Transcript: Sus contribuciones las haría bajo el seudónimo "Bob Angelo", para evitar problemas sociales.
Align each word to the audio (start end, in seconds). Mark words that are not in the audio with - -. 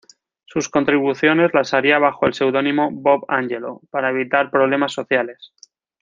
Sus 0.47 0.67
contribuciones 0.67 1.53
las 1.53 1.75
haría 1.75 1.99
bajo 1.99 2.25
el 2.25 2.33
seudónimo 2.33 2.89
"Bob 2.91 3.23
Angelo", 3.27 3.81
para 3.91 4.09
evitar 4.09 4.49
problemas 4.49 4.93
sociales. 4.93 5.53